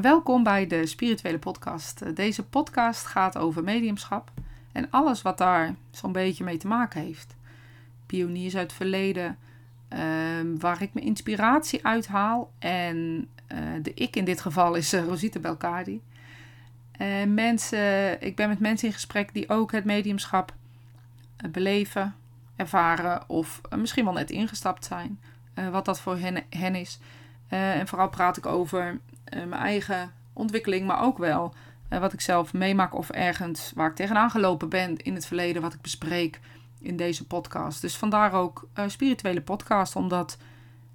[0.00, 2.16] Welkom bij de Spirituele Podcast.
[2.16, 4.30] Deze podcast gaat over mediumschap
[4.72, 7.36] en alles wat daar zo'n beetje mee te maken heeft.
[8.06, 9.38] Pioniers uit het verleden,
[9.88, 12.52] ehm, waar ik mijn inspiratie uithaal.
[12.58, 16.00] En uh, de ik in dit geval is uh, Rosita Belkadi.
[16.92, 20.54] En mensen, ik ben met mensen in gesprek die ook het mediumschap
[21.50, 22.14] beleven,
[22.56, 25.20] ervaren of misschien wel net ingestapt zijn.
[25.70, 26.18] wat dat voor
[26.48, 26.98] hen is.
[27.52, 31.54] En vooral praat ik over mijn eigen ontwikkeling, maar ook wel
[31.88, 35.74] wat ik zelf meemaak of ergens waar ik tegenaan gelopen ben in het verleden, wat
[35.74, 36.40] ik bespreek
[36.80, 37.80] in deze podcast.
[37.80, 40.38] Dus vandaar ook spirituele podcast, omdat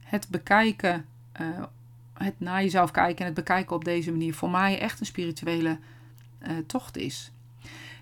[0.04, 1.06] het bekijken,
[2.14, 5.78] het naar jezelf kijken en het bekijken op deze manier voor mij echt een spirituele
[6.66, 7.32] tocht is.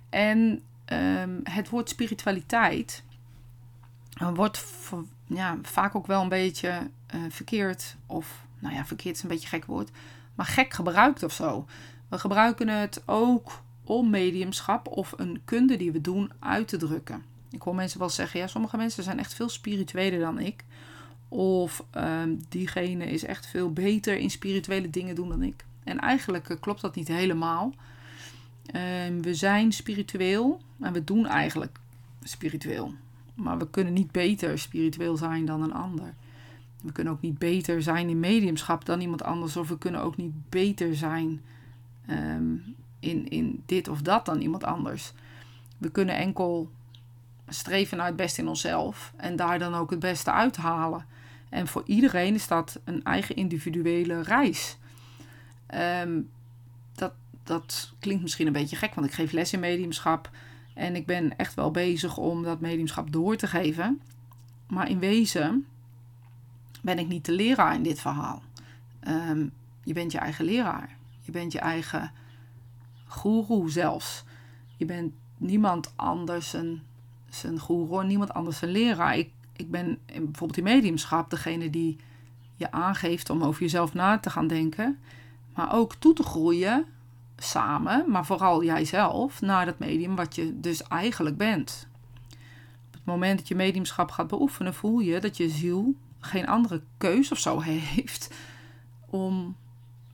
[0.10, 0.62] En
[0.94, 3.04] um, het woord spiritualiteit
[4.34, 4.66] wordt
[5.28, 6.90] ja, vaak ook wel een beetje
[7.30, 9.90] verkeerd, of nou ja, verkeerd is een beetje een gek woord,
[10.36, 11.66] maar gek gebruikt of zo.
[12.08, 17.24] We gebruiken het ook om mediumschap of een kunde die we doen uit te drukken.
[17.52, 20.64] Ik hoor mensen wel zeggen, ja, sommige mensen zijn echt veel spiritueler dan ik.
[21.28, 25.66] Of um, diegene is echt veel beter in spirituele dingen doen dan ik.
[25.84, 27.74] En eigenlijk uh, klopt dat niet helemaal.
[29.08, 31.80] Um, we zijn spiritueel en we doen eigenlijk
[32.24, 32.94] spiritueel.
[33.34, 36.14] Maar we kunnen niet beter spiritueel zijn dan een ander.
[36.86, 39.58] We kunnen ook niet beter zijn in mediumschap dan iemand anders.
[39.58, 41.42] Of we kunnen ook niet beter zijn
[42.10, 45.14] um, in, in dit of dat dan iemand anders.
[45.78, 46.72] We kunnen enkel
[47.48, 51.06] streven naar het beste in onszelf en daar dan ook het beste uithalen.
[51.50, 54.78] En voor iedereen is dat een eigen individuele reis.
[56.04, 56.30] Um,
[56.96, 60.30] dat, dat klinkt misschien een beetje gek, want ik geef les in mediumschap.
[60.74, 64.02] En ik ben echt wel bezig om dat mediumschap door te geven.
[64.68, 65.66] Maar in wezen
[66.86, 68.42] ben ik niet de leraar in dit verhaal.
[69.08, 69.52] Um,
[69.84, 70.98] je bent je eigen leraar.
[71.22, 72.12] Je bent je eigen
[73.08, 74.24] goeroe zelfs.
[74.78, 76.82] Je bent niemand anders een,
[77.30, 79.18] zijn goeroe, niemand anders een leraar.
[79.18, 81.98] Ik, ik ben bijvoorbeeld in mediumschap degene die
[82.56, 85.00] je aangeeft om over jezelf na te gaan denken.
[85.54, 86.86] Maar ook toe te groeien
[87.38, 91.88] samen, maar vooral jijzelf, naar dat medium wat je dus eigenlijk bent.
[92.88, 96.82] Op het moment dat je mediumschap gaat beoefenen, voel je dat je ziel geen andere
[96.98, 97.60] keus of zo
[97.96, 98.34] heeft
[99.10, 99.56] om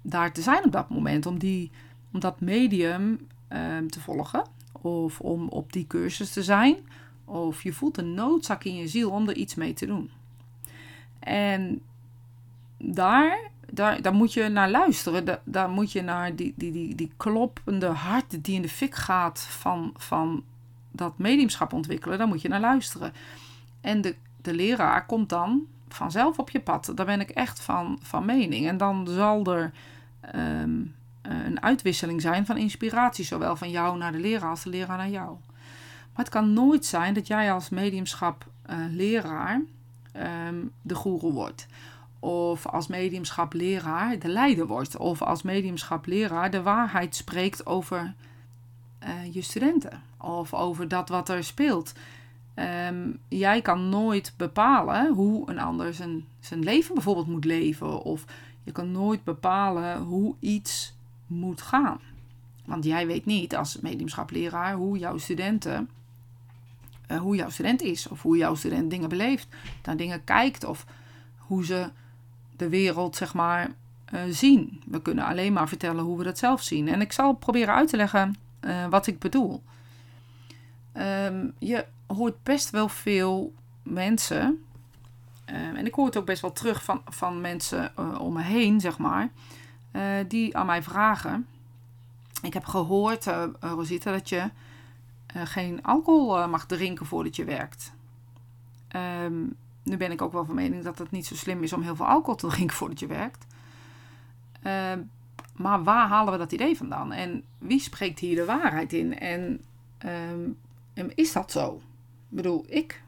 [0.02, 1.26] daar te zijn op dat moment.
[1.26, 1.72] Om, die,
[2.14, 4.44] om dat medium um, te volgen.
[4.72, 6.78] Of om op die cursus te zijn.
[7.26, 10.12] Of je voelt een noodzaak in je ziel om er iets mee te doen.
[11.20, 11.82] En
[12.78, 15.26] daar, daar, daar moet je naar luisteren.
[15.26, 18.96] Daar, daar moet je naar die, die, die, die kloppende hart die in de fik
[18.96, 20.44] gaat van, van
[20.92, 22.18] dat mediumschap ontwikkelen.
[22.18, 23.14] Daar moet je naar luisteren.
[23.82, 26.92] En de, de leraar komt dan vanzelf op je pad.
[26.96, 28.68] Daar ben ik echt van, van mening.
[28.68, 29.72] En dan zal er
[30.36, 34.98] um, een uitwisseling zijn van inspiratie, zowel van jou naar de leraar als de leraar
[34.98, 35.38] naar jou.
[36.14, 39.62] Maar het kan nooit zijn dat jij als mediumschap uh, leraar
[40.48, 41.68] um, de goeroe wordt.
[42.20, 44.98] Of als mediumschap leraar de leider wordt.
[44.98, 48.14] Of als mediumschap leraar de waarheid spreekt over
[49.04, 50.02] uh, je studenten.
[50.18, 51.94] Of over dat wat er speelt.
[52.56, 58.02] Um, jij kan nooit bepalen hoe een ander zijn, zijn leven bijvoorbeeld moet leven.
[58.02, 58.26] Of
[58.64, 60.96] je kan nooit bepalen hoe iets
[61.28, 62.00] moet gaan.
[62.66, 65.90] Want jij weet niet als mediumschapleraar hoe jouw studenten,
[67.12, 68.08] uh, hoe jouw student is.
[68.08, 69.48] Of hoe jouw student dingen beleeft,
[69.84, 70.64] naar dingen kijkt.
[70.64, 70.86] Of
[71.38, 71.90] hoe ze
[72.56, 73.72] de wereld, zeg maar,
[74.14, 74.82] uh, zien.
[74.86, 76.88] We kunnen alleen maar vertellen hoe we dat zelf zien.
[76.88, 79.64] En ik zal proberen uit te leggen uh, wat ik bedoel.
[80.98, 81.86] Um, je
[82.16, 84.64] hoort best wel veel mensen
[85.52, 88.42] Ehm, en ik hoor het ook best wel terug van, van mensen uh, om me
[88.42, 89.30] heen, zeg maar,
[89.92, 91.48] uh, die aan mij vragen.
[92.42, 94.50] Ik heb gehoord, uh, Rosita, dat je
[95.34, 97.94] geen alcohol mag drinken voordat je werkt.
[99.24, 101.82] Um, nu ben ik ook wel van mening dat het niet zo slim is om
[101.82, 103.46] heel veel alcohol te drinken voordat je werkt.
[104.94, 105.10] Um,
[105.56, 107.12] maar waar halen we dat idee vandaan?
[107.12, 109.20] En wie spreekt hier de waarheid in?
[109.20, 109.62] En
[111.16, 111.82] is dat zo?
[112.32, 113.02] Bedoel, ik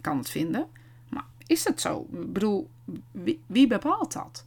[0.00, 0.68] kan het vinden
[1.48, 2.06] is het zo?
[2.12, 2.70] Ik bedoel,
[3.46, 4.44] wie, bepaalt dat?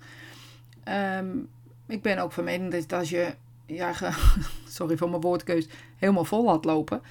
[1.19, 1.49] Um,
[1.87, 3.35] ik ben ook van mening dat als je,
[3.65, 3.93] ja,
[4.67, 5.67] sorry voor mijn woordkeus,
[5.97, 7.01] helemaal vol had lopen,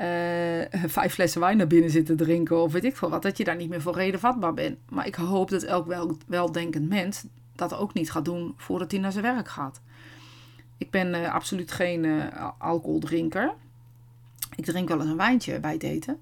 [0.00, 0.64] uh,
[0.96, 3.56] vijf flessen wijn naar binnen zitten drinken of weet ik veel wat, dat je daar
[3.56, 4.78] niet meer voor reden vatbaar bent.
[4.88, 9.00] Maar ik hoop dat elk wel, weldenkend mens dat ook niet gaat doen voordat hij
[9.00, 9.80] naar zijn werk gaat.
[10.76, 13.52] Ik ben uh, absoluut geen uh, alcoholdrinker.
[14.56, 16.20] Ik drink wel eens een wijntje bij het eten.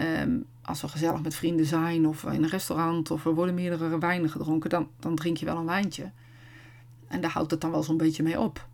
[0.00, 3.98] Um, als we gezellig met vrienden zijn of in een restaurant of er worden meerdere
[3.98, 6.10] wijnen gedronken, dan, dan drink je wel een wijntje.
[7.08, 8.66] En daar houdt het dan wel zo'n beetje mee op.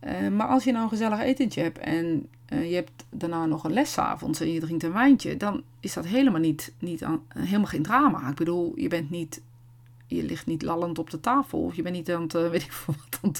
[0.00, 3.64] Eh, maar als je nou een gezellig etentje hebt en uh, je hebt daarna nog
[3.64, 7.66] een lesavond en je drinkt een wijntje, dan is dat helemaal niet, niet aan, helemaal
[7.66, 8.28] geen drama.
[8.28, 9.42] Ik bedoel, je bent niet,
[10.06, 12.62] je ligt niet lallend op de tafel of je bent niet aan het, uh, weet
[12.62, 13.30] ik wat, aan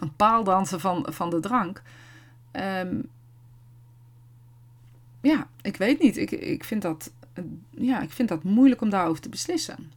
[0.00, 1.82] het, paaldansen van, van de drank.
[2.52, 3.08] Um,
[5.24, 6.16] ja, ik weet niet.
[6.16, 7.12] Ik, ik, vind dat,
[7.70, 9.92] ja, ik vind dat moeilijk om daarover te beslissen.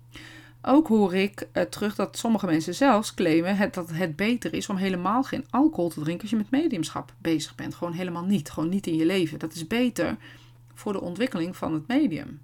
[0.61, 4.75] Ook hoor ik uh, terug dat sommige mensen zelfs claimen dat het beter is om
[4.75, 7.75] helemaal geen alcohol te drinken als je met mediumschap bezig bent.
[7.75, 8.49] Gewoon helemaal niet.
[8.49, 9.39] Gewoon niet in je leven.
[9.39, 10.17] Dat is beter
[10.73, 12.41] voor de ontwikkeling van het medium.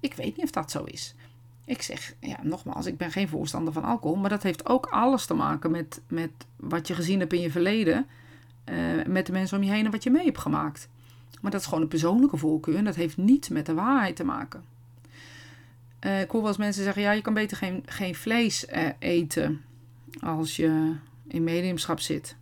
[0.00, 1.14] Ik weet niet of dat zo is.
[1.64, 4.16] Ik zeg, ja, nogmaals, ik ben geen voorstander van alcohol.
[4.16, 7.50] Maar dat heeft ook alles te maken met, met wat je gezien hebt in je
[7.50, 8.06] verleden.
[8.64, 10.88] Uh, met de mensen om je heen en wat je mee hebt gemaakt.
[11.40, 14.24] Maar dat is gewoon een persoonlijke voorkeur en dat heeft niets met de waarheid te
[14.24, 14.64] maken.
[16.00, 18.88] Uh, ik hoor wel eens mensen zeggen, ja, je kan beter geen, geen vlees uh,
[18.98, 19.64] eten
[20.20, 20.94] als je
[21.28, 22.36] in mediumschap zit.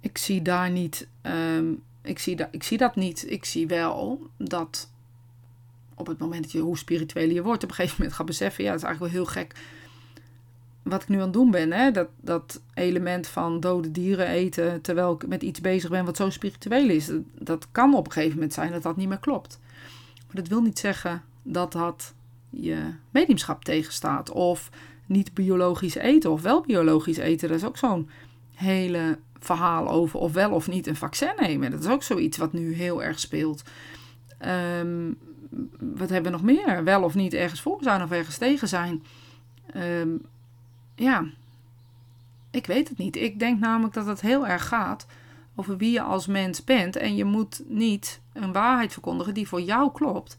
[0.00, 3.30] Ik zie daar niet, um, ik, zie da ik zie dat niet.
[3.30, 4.90] Ik zie wel dat
[5.94, 8.64] op het moment dat je, hoe spiritueel je wordt, op een gegeven moment gaat beseffen,
[8.64, 9.54] ja, dat is eigenlijk wel heel gek
[10.88, 11.90] wat ik nu aan het doen ben, hè?
[11.90, 16.30] Dat, dat element van dode dieren eten terwijl ik met iets bezig ben wat zo
[16.30, 19.58] spiritueel is, dat, kan op een gegeven moment zijn dat dat niet meer klopt.
[20.26, 22.14] Maar dat wil niet zeggen dat dat
[22.50, 22.78] je
[23.10, 24.70] mediumschap tegenstaat of
[25.06, 27.48] niet biologisch eten of wel biologisch eten.
[27.48, 28.08] Dat is ook zo'n
[28.54, 31.70] hele verhaal over of wel of niet een vaccin nemen.
[31.70, 33.62] Dat is ook zoiets wat nu heel erg speelt.
[34.80, 35.18] Um,
[35.78, 36.84] wat hebben we nog meer?
[36.84, 39.02] Wel of niet ergens voor zijn of ergens tegen zijn.
[39.76, 40.22] Um,
[40.96, 41.24] ja,
[42.50, 43.16] ik weet het niet.
[43.16, 45.06] Ik denk namelijk dat het heel erg gaat
[45.54, 46.96] over wie je als mens bent.
[46.96, 50.38] En je moet niet een waarheid verkondigen die voor jou klopt.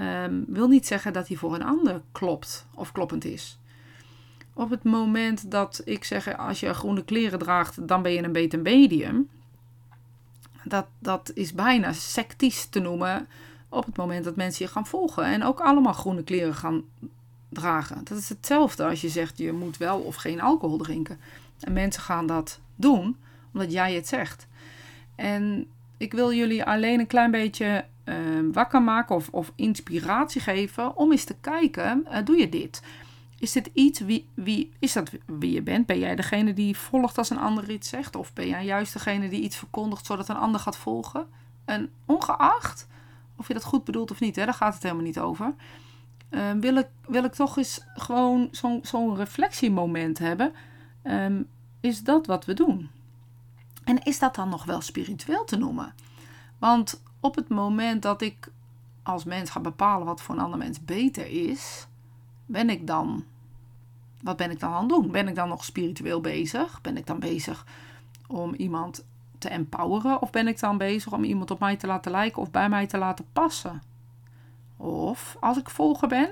[0.00, 3.58] Um, wil niet zeggen dat die voor een ander klopt of kloppend is.
[4.54, 8.32] Op het moment dat ik zeg, als je groene kleren draagt, dan ben je een
[8.32, 9.28] beter medium.
[10.64, 13.28] Dat, dat is bijna sectisch te noemen
[13.68, 15.24] op het moment dat mensen je gaan volgen.
[15.24, 16.82] En ook allemaal groene kleren gaan
[17.52, 18.04] dragen.
[18.04, 21.20] Dat is hetzelfde als je zegt je moet wel of geen alcohol drinken.
[21.60, 23.16] En mensen gaan dat doen
[23.52, 24.46] omdat jij het zegt.
[25.14, 25.66] En
[25.96, 28.14] ik wil jullie alleen een klein beetje uh,
[28.52, 32.82] wakker maken of, of, inspiratie geven om eens te kijken, uh, doe je dit?
[33.38, 35.86] Is dit iets, wie, wie, is dat wie je bent?
[35.86, 38.16] Ben jij degene die volgt als een ander iets zegt?
[38.16, 41.26] Of ben jij juist degene die iets verkondigt zodat een ander gaat volgen?
[41.64, 42.86] En ongeacht
[43.36, 45.54] of je dat goed bedoelt of niet, hè, daar gaat het helemaal niet over.
[46.32, 50.52] Ehm, wil, ik, wil ik toch eens gewoon zo'n zo'n reflectiemoment hebben.
[51.04, 51.48] Um,
[51.80, 52.90] is dat wat we doen?
[53.84, 55.94] En is dat dan nog wel spiritueel te noemen?
[56.58, 58.50] Want op het moment dat ik
[59.02, 61.86] als mens ga bepalen wat voor een ander mens beter is,
[62.46, 63.24] ben ik dan.
[64.22, 65.10] Wat ben ik dan aan het doen?
[65.10, 66.80] Ben ik dan nog spiritueel bezig?
[66.80, 67.66] Ben ik dan bezig
[68.26, 69.04] om iemand
[69.38, 70.22] te empoweren?
[70.22, 72.86] Of ben ik dan bezig om iemand op mij te laten lijken of bij mij
[72.86, 73.82] te laten passen?
[74.82, 76.30] Of als ik volger ben,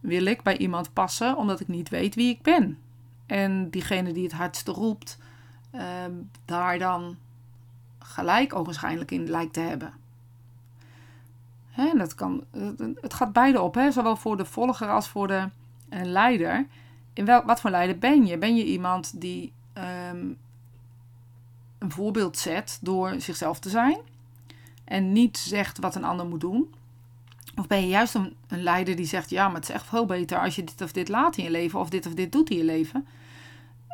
[0.00, 2.78] wil ik bij iemand passen omdat ik niet weet wie ik ben.
[3.26, 5.18] En diegene die het hardste roept,
[5.70, 6.12] ehm,
[6.44, 7.16] daar dan
[7.98, 9.92] gelijk ogenschijnlijk in lijkt te hebben.
[11.70, 12.44] Hè, dat kan,
[13.00, 13.90] het gaat beide op, hè?
[13.90, 15.48] zowel voor de volger als voor de
[15.90, 16.66] uh, leider.
[17.12, 18.38] In wel, wat voor leider ben je?
[18.38, 20.26] Ben je iemand die ehm,
[21.78, 23.98] een voorbeeld zet door zichzelf te zijn
[24.84, 26.74] en niet zegt wat een ander moet doen?
[27.56, 30.06] Of ben je juist een, een, leider die zegt: Ja, maar het is echt veel
[30.06, 32.50] beter als je dit of dit laat in je leven, of dit of dit doet
[32.50, 33.06] in je leven,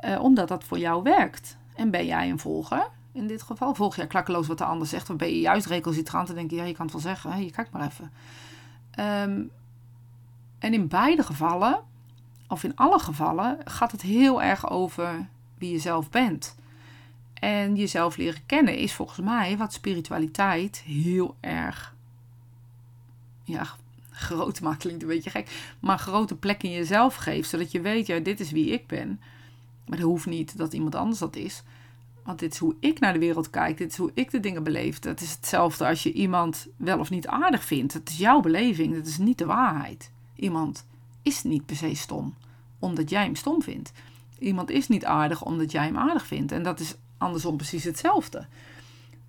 [0.04, 1.56] uh, omdat dat voor jou werkt.
[1.74, 2.88] En ben jij een volger?
[3.12, 6.28] In dit geval volg je klakkeloos wat de ander zegt, of ben je juist recalcitrant
[6.28, 8.12] en denk je: Ja, je kan het wel zeggen, je kijkt maar even.
[9.30, 9.50] Um,
[10.58, 11.80] en in beide gevallen,
[12.48, 15.26] of in alle gevallen, gaat het heel erg over
[15.58, 16.56] wie je zelf bent.
[17.34, 21.94] En jezelf leren kennen is volgens mij wat spiritualiteit heel erg
[23.52, 23.66] ja,
[24.10, 28.06] groot maakt klinkt een beetje gek, maar grote plek in jezelf geeft, zodat je weet,
[28.06, 29.20] ja, dit is wie ik ben.
[29.86, 31.62] Maar dat hoeft niet dat iemand anders dat is.
[32.22, 34.62] Want dit is hoe ik naar de wereld kijk, dit is hoe ik de dingen
[34.62, 35.04] beleef.
[35.04, 37.92] Het is hetzelfde als je iemand wel of niet aardig vindt.
[37.92, 40.10] Het is jouw beleving, het is niet de waarheid.
[40.36, 40.84] Iemand
[41.22, 42.34] is niet per se stom,
[42.78, 43.92] omdat jij hem stom vindt.
[44.38, 46.52] Iemand is niet aardig omdat jij hem aardig vindt.
[46.52, 48.46] En dat is andersom precies hetzelfde.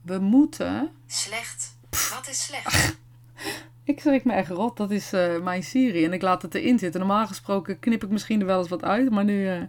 [0.02, 0.90] We moeten.
[1.08, 1.78] Slecht.
[1.90, 2.98] Wat is slecht?
[3.84, 4.78] Ik schrik me echt rot.
[4.78, 6.06] Dat is uh, mijn serie.
[6.06, 7.00] En ik laat het erin zitten.
[7.00, 9.10] Normaal gesproken knip ik misschien er wel eens wat uit.
[9.10, 9.62] Maar nu uh,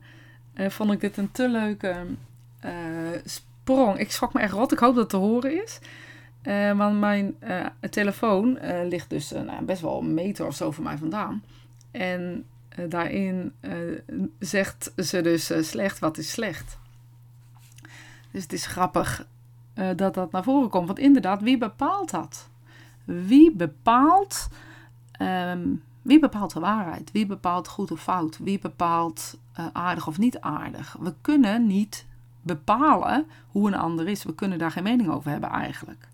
[0.54, 2.06] uh, vond ik dit een te leuke
[3.25, 3.99] sprong.
[3.99, 4.73] Ik schrok me echt rot.
[4.73, 5.78] Ik hoop dat het te horen is.
[6.76, 7.37] want mijn
[7.90, 11.42] telefoon ligt dus nou, best wel een meter of zo van mij vandaan.
[11.90, 12.44] En
[12.75, 13.73] eh, daarin eh,
[14.38, 16.78] zegt ze dus eh, slecht, wat is slecht?
[18.30, 19.26] Dus het is grappig
[19.75, 20.87] eh, dat dat naar voren komt.
[20.87, 22.49] Want inderdaad, wie bepaalt dat?
[23.04, 24.49] Wie bepaalt,
[25.12, 25.68] ehm,
[26.02, 27.12] wie bepaalt de waarheid?
[27.12, 28.38] Wie bepaalt goed of fout?
[28.38, 30.96] Wie bepaalt eh, aardig of niet aardig?
[31.00, 32.06] We kunnen niet
[32.42, 34.25] bepalen hoe een ander is.
[34.25, 36.08] We kunnen daar geen mening over hebben eigenlijk.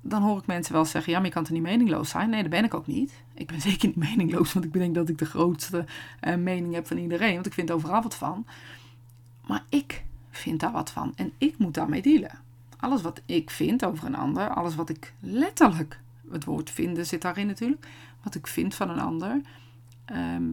[0.00, 2.30] Dan hoor ik mensen wel zeggen, ja, maar je kan toch niet meningloos zijn?
[2.30, 3.22] Nee, dat ben ik ook niet.
[3.34, 5.84] Ik ben zeker niet meningloos, want ik denk dat ik de grootste
[6.20, 7.34] eh, mening heb van iedereen.
[7.34, 8.46] Want ik vind overal wat van.
[9.46, 12.44] Maar ik vind daar wat van en ik moet daarmee dealen.
[12.76, 17.22] Alles wat ik vind over een ander, alles wat ik letterlijk, het woord vinden zit
[17.22, 17.86] daarin natuurlijk,
[18.22, 19.40] wat ik vind van een ander,
[20.04, 20.48] ehm,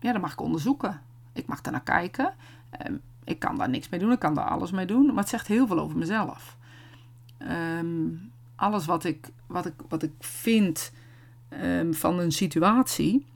[0.00, 1.00] ja, dat mag ik onderzoeken.
[1.32, 2.34] Ik mag daar naar kijken.
[2.70, 5.28] Ehm, ik kan daar niks mee doen, ik kan daar alles mee doen, maar het
[5.28, 6.56] zegt heel veel over mezelf.
[7.38, 8.08] Ehm,
[8.56, 10.92] alles wat ik, wat ik, wat ik vind
[11.90, 13.26] van een situatie,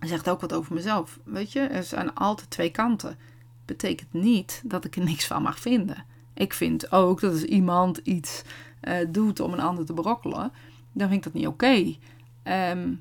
[0.00, 1.18] zegt ook wat over mezelf.
[1.24, 3.16] Weet je, er zijn altijd twee kanten.
[3.64, 6.04] Betekent niet dat ik er niks van mag vinden.
[6.38, 8.42] Ik vind ook dat als iemand iets
[8.80, 10.52] eh, doet om een ander te berokkelen,
[10.92, 11.94] dan vind ik dat niet oké.
[12.42, 12.92] Ehm,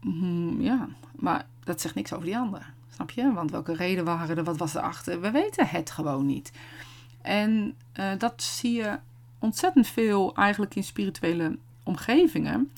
[0.00, 2.72] hmm, ja, maar dat zegt niks over die ander.
[2.94, 3.32] Snap je?
[3.32, 4.44] Want welke reden waren er?
[4.44, 5.20] Wat was erachter?
[5.20, 6.52] We weten het gewoon niet.
[7.22, 8.98] En eh, dat zie je
[9.38, 12.70] ontzettend veel eigenlijk in spirituele omgevingen.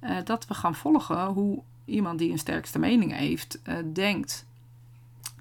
[0.00, 3.60] eh, dat we gaan volgen hoe iemand die een sterkste mening heeft,
[3.92, 4.46] denkt.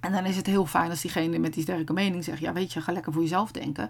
[0.04, 2.74] En dan is het heel fijn als diegene met die sterke mening zegt: Ja, weet
[2.74, 3.90] je, ga lekker voor jezelf denken.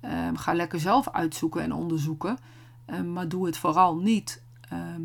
[0.00, 2.38] Ehm, ga lekker zelf uitzoeken en onderzoeken.
[2.84, 5.02] Ehm, maar doe het vooral niet ehm,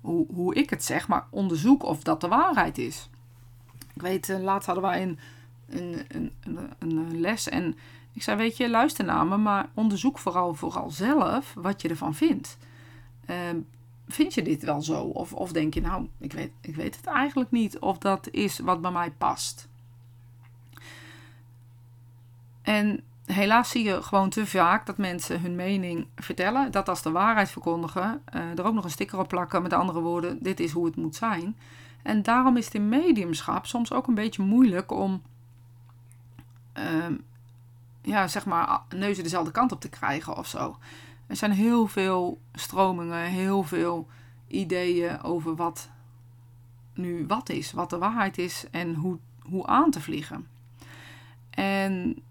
[0.00, 3.08] hoe, hoe ik het zeg, maar onderzoek of dat de waarheid is.
[3.94, 5.18] Ik weet, eh, laatst hadden wij een,
[5.68, 7.76] een, een, een, les en
[8.12, 12.14] ik zei, weet je, luister naar me, maar onderzoek vooral, vooral zelf wat je ervan
[12.14, 12.58] vindt.
[14.08, 15.02] Vind je dit wel zo?
[15.02, 18.58] Of, of denk je, nou, ik weet, ik weet het eigenlijk niet of dat is
[18.58, 19.68] wat bij mij past.
[22.66, 27.10] En helaas zie je gewoon te vaak dat mensen hun mening vertellen, dat als de
[27.10, 30.72] waarheid verkondigen, eh, er ook nog een sticker op plakken, met andere woorden, dit is
[30.72, 31.56] hoe het moet zijn.
[32.02, 35.22] En daarom is het in mediumschap soms ook een beetje moeilijk om,
[36.72, 37.14] ehm,
[38.02, 40.76] ja, zeg maar, neuzen dezelfde kant op te krijgen of zo.
[41.26, 44.08] Er zijn heel veel stromingen, heel veel
[44.46, 45.90] ideeën over wat
[46.94, 50.46] nu wat is, wat de waarheid is en hoe, hoe aan te vliegen.
[51.50, 52.24] En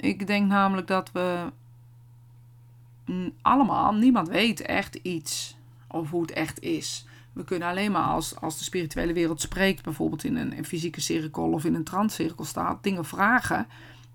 [0.00, 1.52] ik denk namelijk dat we
[3.42, 5.56] allemaal, niemand weet echt iets
[5.88, 7.06] of hoe het echt is.
[7.32, 11.52] We kunnen alleen maar als, als de spirituele wereld spreekt, bijvoorbeeld in een, fysieke cirkel
[11.52, 13.66] of in een transcirkel staat, dingen vragen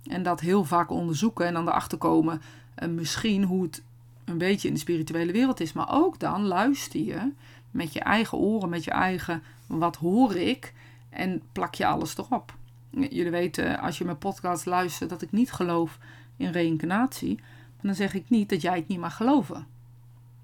[0.03, 2.41] en dat heel vaak onderzoeken en dan erachter komen
[2.79, 3.83] uh, misschien hoe het
[4.25, 5.73] een beetje in de spirituele wereld is.
[5.73, 7.31] Maar ook dan luister je
[7.71, 10.73] met je eigen oren, met je eigen wat hoor ik
[11.09, 12.53] en plak je alles erop.
[12.91, 15.97] Jullie weten, als je mijn podcast luistert, dat ik niet geloof
[16.37, 17.35] in reïncarnatie.
[17.35, 19.67] Maar dan zeg ik niet dat jij het niet mag geloven.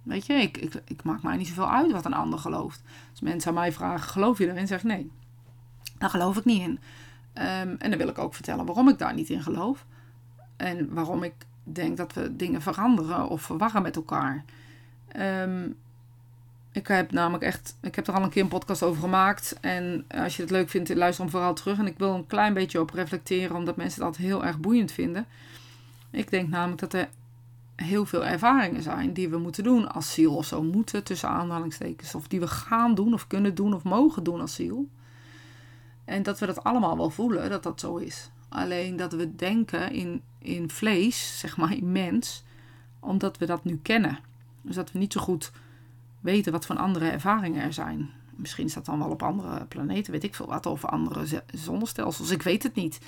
[0.04, 2.82] Weet je, ik, ik, ik maak mij niet zoveel uit wat een ander gelooft.
[3.12, 4.68] Als mensen aan mij vragen, geloof je erin?
[4.68, 5.12] Zeg ik nee.
[5.98, 6.80] Daar geloof ik niet in.
[7.34, 9.86] Um, en dan wil ik ook vertellen waarom ik daar niet in geloof.
[10.58, 14.46] En waarom ik denk dat we dingen veranderen of verwarren met elkaar.
[15.20, 15.76] Um,
[16.78, 19.58] ik heb namelijk echt, ik heb er al een keer een podcast over gemaakt.
[19.62, 21.78] En als je het leuk vindt, luister hem vooral terug.
[21.78, 25.26] En ik wil een klein beetje op reflecteren, omdat mensen altijd heel erg boeiend vinden.
[26.12, 27.10] Ik denk namelijk dat er
[27.76, 30.36] heel veel ervaringen zijn die we moeten doen als ziel.
[30.36, 32.16] Of zo moeten, tussen aanhalingstekens.
[32.16, 34.88] Of die we gaan doen, of kunnen doen, of mogen doen als ziel.
[36.06, 38.30] En dat we dat allemaal wel voelen, dat dat zo is.
[38.50, 42.44] Alleen dat we denken in, in vlees, zeg maar in mens,
[43.00, 44.20] omdat we dat nu kennen.
[44.62, 45.52] Dus dat we niet zo goed
[46.20, 48.10] weten wat voor andere ervaringen er zijn.
[48.36, 52.30] Misschien is dat dan wel op andere planeten, weet ik veel wat, of andere zonnestelsels.
[52.30, 53.00] Ik weet het niet.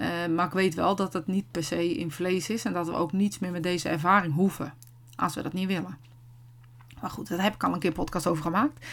[0.00, 2.86] Uh, maar ik weet wel dat het niet per se in vlees is en dat
[2.86, 4.74] we ook niets meer met deze ervaring hoeven,
[5.16, 5.98] als we dat niet willen.
[7.00, 8.86] Maar goed, daar heb ik al een keer een podcast over gemaakt.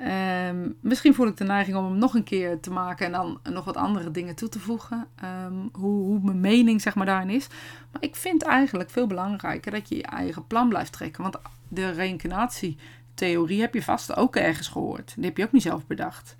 [0.00, 3.40] Um, misschien voel ik de neiging om hem nog een keer te maken en dan
[3.42, 5.06] nog wat andere dingen toe te voegen.
[5.24, 7.46] Um, hoe, hoe mijn mening zeg maar daarin is.
[7.92, 11.22] Maar ik vind eigenlijk veel belangrijker dat je je eigen plan blijft trekken.
[11.22, 11.36] Want
[11.68, 15.12] de reïncarnatietheorie heb je vast ook ergens gehoord.
[15.16, 16.36] Die heb je ook niet zelf bedacht.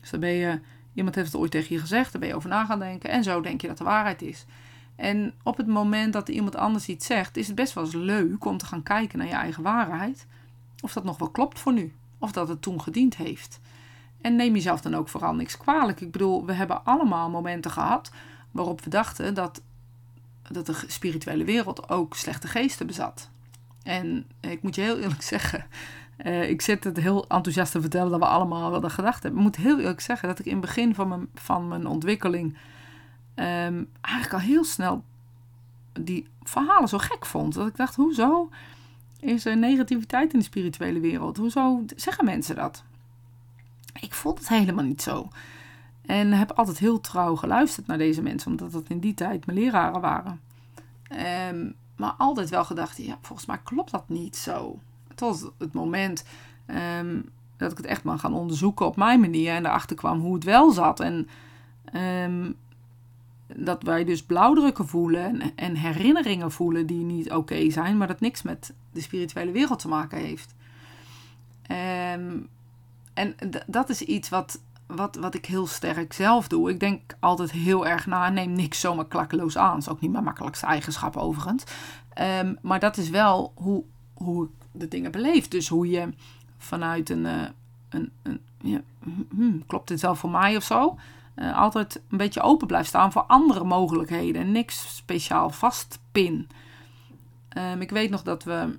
[0.00, 0.60] Dus dan ben je,
[0.94, 3.10] iemand heeft het ooit tegen je gezegd, daar ben je over na gaan denken.
[3.10, 4.46] En zo denk je dat de waarheid is.
[4.96, 8.44] En op het moment dat iemand anders iets zegt, is het best wel eens leuk
[8.44, 10.26] om te gaan kijken naar je eigen waarheid.
[10.80, 11.94] Of dat nog wel klopt voor nu.
[12.20, 13.60] Of dat het toen gediend heeft.
[14.20, 16.00] En neem jezelf dan ook vooral niks kwalijk.
[16.00, 18.10] Ik bedoel, we hebben allemaal momenten gehad
[18.50, 19.62] waarop we dachten dat,
[20.50, 23.30] dat de spirituele wereld ook slechte geesten bezat.
[23.82, 25.66] En ik moet je heel eerlijk zeggen,
[26.22, 29.40] Eh, ik zit het heel enthousiast te vertellen dat we allemaal hadden gedacht hebben.
[29.40, 32.56] Ik moet heel eerlijk zeggen dat ik in het begin van mijn, van mijn ontwikkeling
[33.34, 35.04] ehm, eigenlijk al heel snel
[35.92, 37.54] die verhalen zo gek vond.
[37.54, 38.50] Dat ik dacht, hoezo
[39.20, 41.36] is er negativiteit in de spirituele wereld?
[41.36, 42.82] Hoezo zeggen mensen dat?
[44.00, 45.28] Ik vond het helemaal niet zo.
[46.06, 49.58] En heb altijd heel trouw geluisterd naar deze mensen, omdat dat in die tijd mijn
[49.58, 50.40] leraren waren.
[51.50, 54.78] Um, maar altijd wel gedacht, ja, volgens mij klopt dat niet zo.
[55.14, 56.24] Tot het moment
[56.98, 60.34] um, dat ik het echt maar gaan onderzoeken op mijn manier en erachter kwam hoe
[60.34, 61.00] het wel zat.
[61.00, 61.28] En
[61.94, 62.56] um,
[63.56, 68.20] dat wij dus blauwdrukken voelen en, en herinneringen voelen die niet oké zijn, maar dat
[68.20, 70.54] niks met de spirituele wereld te maken heeft.
[72.14, 72.48] Um,
[73.14, 73.34] en
[73.66, 76.70] dat is iets wat, wat, wat ik heel sterk zelf doe.
[76.70, 79.72] Ik denk altijd heel erg na, neem niks zomaar klakkeloos aan.
[79.72, 81.64] Dat is ook niet mijn makkelijkste eigenschap overigens.
[82.42, 83.82] Um, maar dat is wel hoe,
[84.14, 85.48] hoe ik de dingen beleef.
[85.48, 86.08] Dus hoe je
[86.58, 87.42] vanuit een, uh,
[87.88, 88.80] een, een ja,
[89.34, 90.96] hmm, klopt dit wel voor mij of zo?
[91.40, 94.42] Uh, altijd een beetje open blijft staan voor andere mogelijkheden.
[94.42, 96.48] En niks speciaal vastpin.
[97.58, 98.74] Um, ik weet nog dat we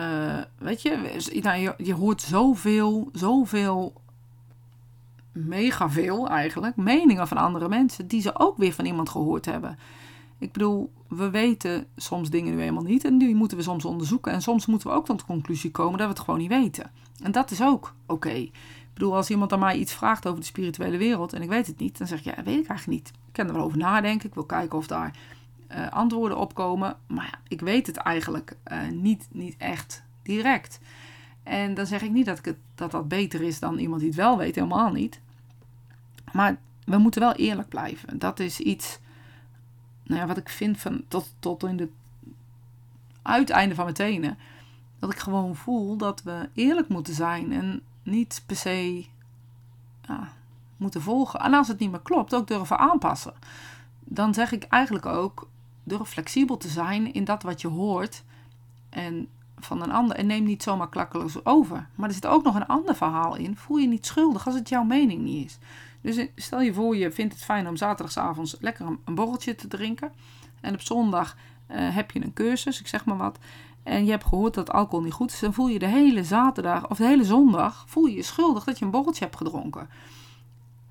[0.00, 3.92] uh, weet je, nou, je, je hoort zoveel, zoveel,
[5.32, 9.78] mega veel eigenlijk, meningen van andere mensen die ze ook weer van iemand gehoord hebben.
[10.38, 14.32] Ik bedoel, we weten soms dingen nu helemaal niet en die moeten we soms onderzoeken.
[14.32, 16.90] En soms moeten we ook tot de conclusie komen dat we het gewoon niet weten.
[17.22, 18.48] En dat is ook oké.
[18.92, 21.66] Ik bedoel, als iemand aan mij iets vraagt over de spirituele wereld en ik weet
[21.66, 23.08] het niet, dan zeg ik ja, weet ik eigenlijk niet.
[23.08, 24.28] Ik kan er wel over nadenken.
[24.28, 25.16] Ik wil kijken of daar
[25.70, 26.96] uh, antwoorden opkomen.
[27.06, 30.80] Maar ja, ik weet het eigenlijk uh, niet, niet echt direct.
[31.42, 34.18] En dan zeg ik niet dat, ik dat dat beter is dan iemand die het
[34.18, 35.20] wel weet, helemaal niet.
[36.32, 38.18] Maar we moeten wel eerlijk blijven.
[38.18, 38.98] Dat is iets
[40.02, 41.90] nou ja, wat ik vind van tot, tot in het
[43.22, 44.38] uiteinde van mijn tenen.
[44.98, 49.04] Dat ik gewoon voel dat we eerlijk moeten zijn en niet per se
[50.76, 51.40] moeten volgen.
[51.40, 53.34] En als het niet meer klopt, ook durven aanpassen.
[54.00, 55.48] Dan zeg ik eigenlijk ook
[55.84, 58.22] durf flexibel te zijn in dat wat je hoort
[58.88, 60.16] en van een ander.
[60.16, 61.88] En neem niet zomaar klakkeloos over.
[61.94, 63.56] Maar er zit ook nog een ander verhaal in.
[63.56, 65.58] Voel je niet schuldig als het jouw mening niet is.
[66.00, 69.68] Dus eh, stel je voor, je vindt het fijn om zaterdagavond lekker een, borreltje te
[69.68, 70.12] drinken.
[70.60, 71.36] En op zondag
[71.70, 73.38] uh, heb je een cursus, ik zeg maar wat.
[73.82, 75.38] En je hebt gehoord dat alcohol niet goed is.
[75.38, 78.78] Dan voel je de hele zaterdag of de hele zondag voel je je schuldig dat
[78.78, 79.88] je een borreltje hebt gedronken.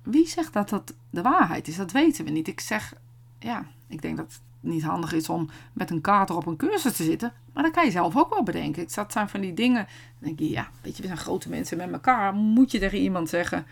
[0.02, 1.76] Wie zegt dat dat de waarheid is?
[1.76, 2.48] Dat weten we niet.
[2.48, 2.94] Ik zeg,
[3.38, 7.04] ja, ik denk dat niet handig is om met een kater op een cursus te
[7.04, 7.32] zitten.
[7.52, 8.86] Maar dat kan je zelf ook wel bedenken.
[8.94, 9.86] Dat zijn van die dingen.
[10.18, 12.34] Dan denk je, ja, weet je, we zijn grote mensen met elkaar.
[12.34, 13.66] Moet je tegen iemand zeggen: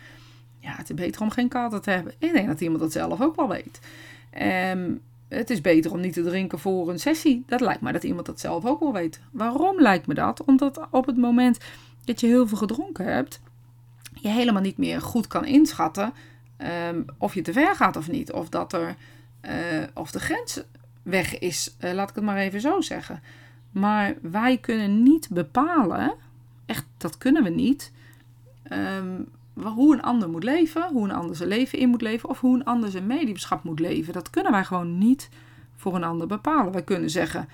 [0.59, 2.13] Ja, het is beter om geen kater te hebben.
[2.17, 3.79] Ik denk dat iemand dat zelf ook wel weet.
[4.73, 5.01] Um,
[5.35, 7.43] het is beter om niet te drinken voor een sessie.
[7.47, 9.21] Dat lijkt mij dat iemand dat zelf ook wel weet.
[9.31, 10.43] Waarom lijkt me dat?
[10.43, 11.57] Omdat op het moment
[12.03, 13.41] dat je heel veel gedronken hebt,
[14.13, 16.13] je helemaal niet meer goed kan inschatten
[16.89, 18.31] um, of je te ver gaat of niet.
[18.31, 18.95] Of dat er.
[19.41, 20.61] Uh, of de grens
[21.03, 21.75] weg is.
[21.79, 23.21] Uh, laat ik het maar even zo zeggen.
[23.71, 26.13] Maar wij kunnen niet bepalen,
[26.65, 27.91] echt dat kunnen we niet,
[28.71, 32.39] um, hoe een ander moet leven, hoe een ander zijn leven in moet leven of
[32.39, 34.13] hoe een ander zijn mediumschap moet leven.
[34.13, 35.29] Dat kunnen wij gewoon niet
[35.75, 36.71] voor een ander bepalen.
[36.71, 37.47] Wij kunnen zeggen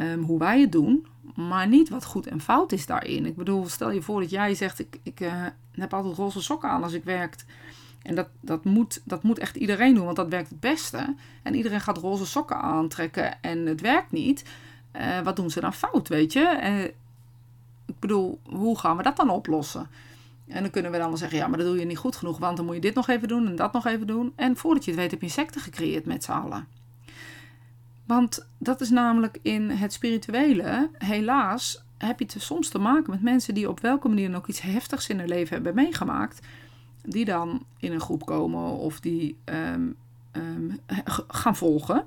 [0.00, 3.26] um, hoe wij het doen, maar niet wat goed en fout is daarin.
[3.26, 6.68] Ik bedoel, stel je voor dat jij zegt: Ik, ik uh, heb altijd roze sokken
[6.68, 7.34] aan als ik werk.
[8.02, 11.14] En dat, dat, moet, dat moet echt iedereen doen, want dat werkt het beste.
[11.42, 14.44] En iedereen gaat roze sokken aantrekken en het werkt niet.
[14.96, 16.58] Uh, wat doen ze dan fout, weet je?
[16.62, 16.84] Uh,
[17.86, 19.88] ik bedoel, hoe gaan we dat dan oplossen?
[20.48, 22.38] En dan kunnen we dan wel zeggen, ja, maar dat doe je niet goed genoeg,
[22.38, 24.32] want dan moet je dit nog even doen en dat nog even doen.
[24.36, 26.66] En voordat je het weet heb je secten gecreëerd met z'n allen.
[28.04, 33.54] Want dat is namelijk in het spirituele, helaas, heb je soms te maken met mensen
[33.54, 36.46] die op welke manier dan ook iets heftigs in hun leven hebben meegemaakt
[37.02, 39.96] die dan in een groep komen of die um,
[40.32, 40.80] um,
[41.28, 42.04] gaan volgen.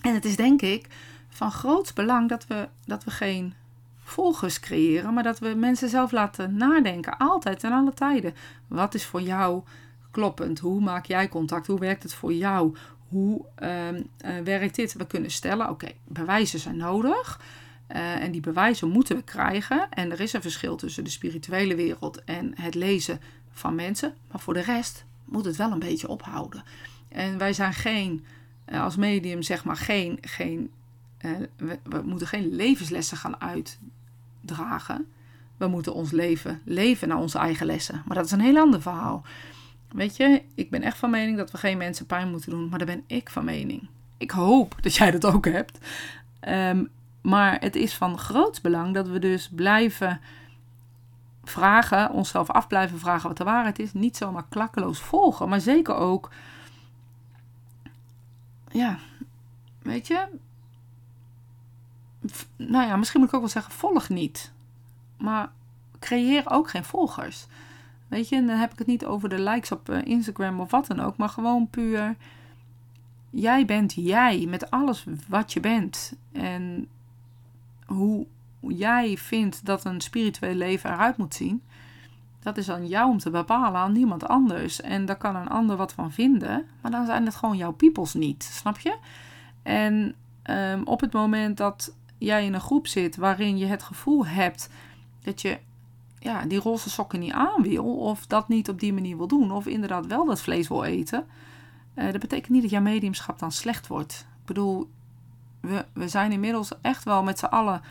[0.00, 0.86] En het is denk ik
[1.28, 3.54] van groot belang dat we, dat we geen
[4.04, 8.34] volgers creëren, maar dat we mensen zelf laten nadenken, altijd en alle tijden.
[8.68, 9.62] Wat is voor jou
[10.10, 10.58] kloppend?
[10.58, 11.66] Hoe maak jij contact?
[11.66, 12.76] Hoe werkt het voor jou?
[13.08, 14.92] Hoe um, uh, werkt dit?
[14.92, 17.40] We kunnen stellen, oké, bewijzen zijn nodig.
[17.88, 19.86] Uh, en die bewijzen moeten we krijgen.
[19.90, 23.20] En er is een verschil tussen de spirituele wereld en het lezen
[23.52, 24.14] van mensen.
[24.30, 26.64] Maar voor de rest moet het wel een beetje ophouden.
[27.08, 28.24] En wij zijn geen,
[28.64, 30.70] eh, als medium zeg maar, geen, geen
[31.56, 35.06] we, moeten geen levenslessen gaan uitdragen.
[35.56, 38.02] We moeten ons leven leven naar onze eigen lessen.
[38.06, 39.24] Maar dat is een heel ander verhaal.
[39.88, 42.68] Weet je, ik ben echt van mening dat we geen mensen pijn moeten doen.
[42.68, 43.88] Maar daar ben ik van mening.
[44.16, 45.78] Ik hoop dat jij dat ook hebt.
[46.48, 50.20] Um, maar het is van groot belang dat we dus blijven
[51.44, 53.92] vragen, onszelf af blijven vragen wat de waarheid is.
[53.92, 56.30] Niet zomaar klakkeloos volgen, maar zeker ook,
[58.70, 58.98] ja,
[59.82, 60.26] weet je,
[62.56, 64.52] nou ja, misschien moet ik ook wel zeggen, volg niet.
[65.16, 65.50] Maar
[65.98, 67.46] creëer ook geen volgers.
[68.08, 70.70] Weet je, en dan heb ik het niet over de likes op eh, Instagram of
[70.70, 72.16] wat dan ook, maar gewoon puur.
[73.30, 76.12] Jij bent jij met alles wat je bent.
[76.32, 76.88] En
[77.86, 78.26] hoe
[78.60, 81.62] jij vindt dat een spiritueel leven eruit moet zien,
[82.40, 84.80] dat is aan jou om te bepalen, aan niemand anders.
[84.80, 88.14] En daar kan een ander wat van vinden, maar dan zijn het gewoon jouw peoples
[88.14, 88.96] niet, snap je?
[89.62, 90.14] En
[90.50, 94.68] um, op het moment dat jij in een groep zit waarin je het gevoel hebt
[95.22, 95.58] dat je
[96.18, 99.52] ja, die roze sokken niet aan wil, of dat niet op die manier wil doen,
[99.52, 101.26] of inderdaad wel dat vlees wil eten,
[101.94, 104.26] uh, dat betekent niet dat jouw mediumschap dan slecht wordt.
[104.40, 104.90] Ik bedoel,
[105.60, 107.82] we, we zijn inmiddels echt wel met z'n allen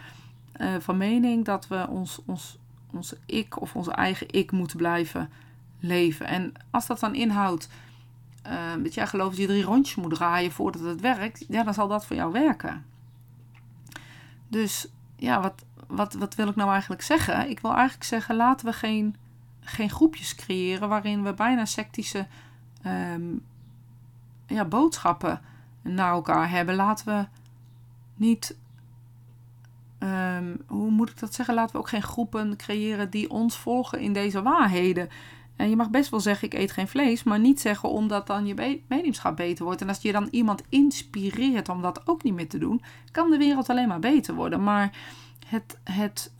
[0.57, 2.57] uh, van mening dat we ons, ons,
[2.91, 5.29] ons ik of onze eigen ik moeten blijven
[5.79, 6.25] leven.
[6.25, 7.69] En als dat dan inhoudt
[8.47, 11.73] uh, dat jij gelooft dat je drie rondjes moet draaien voordat het werkt, ja, dan
[11.73, 12.85] zal dat voor jou werken.
[14.53, 17.49] Dus ja, wat, wat, wat wil ik nou eigenlijk zeggen?
[17.49, 19.15] Ik wil eigenlijk zeggen, laten we geen,
[19.59, 22.27] geen groepjes creëren waarin we bijna sectische
[22.85, 23.45] um,
[24.47, 25.41] ja, boodschappen
[25.81, 26.75] naar elkaar hebben.
[26.75, 27.27] Laten we
[28.15, 28.57] niet,
[29.99, 31.55] um, hoe moet ik dat zeggen?
[31.55, 35.09] Laten we ook geen groepen creëren die ons volgen in deze waarheden.
[35.55, 38.45] En je mag best wel zeggen, ik eet geen vlees, maar niet zeggen omdat dan
[38.45, 39.81] je mediumschap beter wordt.
[39.81, 43.37] En als je dan iemand inspireert om dat ook niet meer te doen, kan de
[43.37, 44.63] wereld alleen maar beter worden.
[44.63, 44.97] Maar
[45.47, 46.31] het, het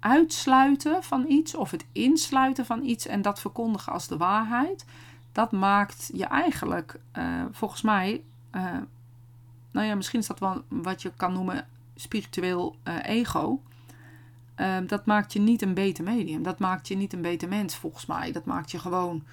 [0.00, 4.84] uitsluiten van iets of het insluiten van iets en dat verkondigen als de waarheid,
[5.32, 8.22] dat maakt je eigenlijk, uh, volgens mij,
[8.54, 8.62] uh,
[9.70, 13.60] nou ja, misschien is dat wel wat je kan noemen spiritueel uh, ego.
[14.58, 16.42] Ehm, dat maakt je niet een beter medium.
[16.42, 18.32] Dat maakt je niet een beter mens, volgens mij.
[18.32, 19.24] Dat maakt je gewoon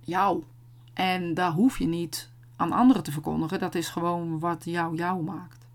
[0.00, 0.42] jou.
[0.94, 3.58] En daar hoef je niet aan anderen te verkondigen.
[3.58, 5.66] Dat is gewoon wat jou jou maakt.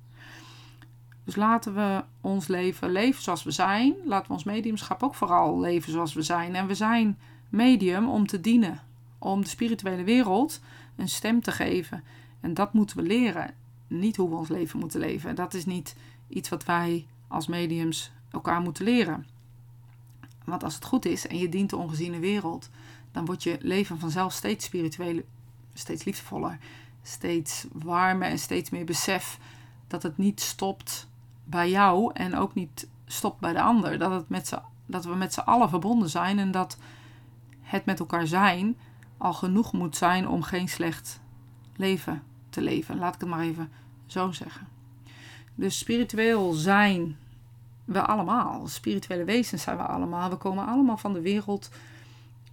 [1.24, 3.96] Dus laten we ons leven leven zoals we zijn.
[4.06, 6.56] Laten we ons mediumschap ook vooral leven zoals we zijn.
[6.56, 7.18] En we zijn
[7.50, 8.80] medium om te dienen.
[9.20, 10.62] Om de spirituele wereld
[10.96, 12.04] een stem te geven.
[12.40, 13.54] En dat moeten we leren.
[13.88, 15.36] Niet hoe we ons leven moeten leven.
[15.36, 15.96] Dat is niet
[16.28, 19.28] iets wat wij als mediums elkaar moeten leren.
[20.46, 22.70] Want als het goed is en je dient de ongeziene wereld,
[23.12, 25.24] dan wordt je leven vanzelf steeds spiritueler,
[25.74, 26.58] steeds liefdevoller,
[27.02, 29.40] steeds warmer en steeds meer besef
[29.88, 31.08] dat het niet stopt
[31.44, 33.98] bij jou en ook niet stopt bij de ander.
[33.98, 34.54] Dat, het met
[34.86, 36.78] dat we met z'n allen verbonden zijn en dat
[37.62, 38.78] het met elkaar zijn
[39.18, 41.22] al genoeg moet zijn om geen slecht
[41.76, 42.98] leven te leven.
[42.98, 43.72] Laat ik het maar even
[44.06, 44.68] zo zeggen.
[45.56, 47.18] Dus spiritueel zijn
[47.86, 48.68] we allemaal.
[48.68, 50.30] Spirituele wezens zijn we allemaal.
[50.30, 51.70] We komen allemaal van de wereld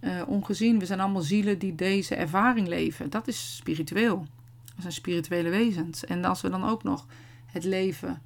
[0.01, 0.79] uh, ongezien.
[0.79, 3.09] We zijn allemaal zielen die deze ervaring leven.
[3.09, 4.27] Dat is spiritueel.
[4.75, 6.05] We zijn spirituele wezens.
[6.05, 7.05] En als we dan ook nog
[7.45, 8.21] het leven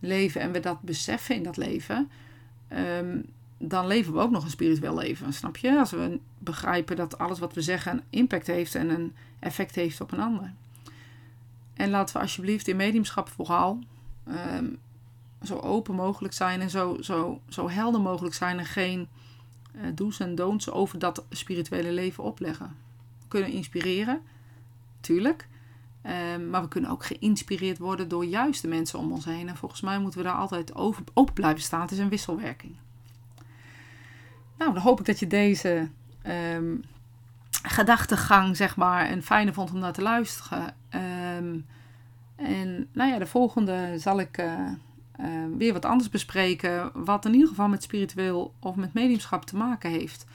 [0.00, 2.10] leven en we dat beseffen in dat leven,
[2.72, 3.24] um,
[3.58, 5.32] dan leven we ook nog een spiritueel leven.
[5.32, 5.78] Snap je?
[5.78, 10.00] Als we begrijpen dat alles wat we zeggen een impact heeft en een effect heeft
[10.00, 10.52] op een ander.
[11.74, 13.78] En laten we alsjeblieft in mediumschap vooral
[14.28, 14.78] um,
[15.42, 19.08] zo open mogelijk zijn en zo, zo, zo helder mogelijk zijn en geen
[19.74, 22.76] uh, do's en don'ts over dat spirituele leven opleggen.
[23.20, 24.20] We kunnen inspireren,
[25.00, 25.48] tuurlijk.
[26.34, 29.48] Um, maar we kunnen ook geïnspireerd worden door juist de mensen om ons heen.
[29.48, 31.80] En volgens mij moeten we daar altijd over, open blijven staan.
[31.80, 32.76] Het is een wisselwerking.
[34.58, 35.88] Nou, dan hoop ik dat je deze
[36.54, 36.84] um,
[37.62, 40.74] gedachtegang, zeg maar, een fijne vond om naar te luisteren.
[41.36, 41.66] Um,
[42.36, 44.70] en nou ja, de volgende zal ik uh,
[45.20, 45.26] uh,
[45.56, 46.90] weer wat anders bespreken.
[46.94, 50.26] Wat in ieder geval met spiritueel of met mediumschap te maken heeft.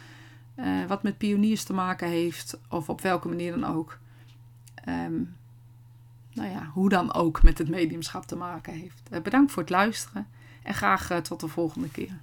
[0.55, 2.59] Uh, wat met pioniers te maken heeft.
[2.69, 3.97] Of op welke manier dan ook.
[4.89, 5.35] Um,
[6.33, 9.01] nou ja, hoe dan ook met het mediumschap te maken heeft.
[9.11, 10.27] Uh, bedankt voor het luisteren.
[10.63, 12.19] En graag tot de volgende keer.